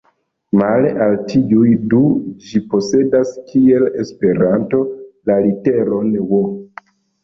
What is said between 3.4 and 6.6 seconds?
kiel Esperanto, la literon "ŭ".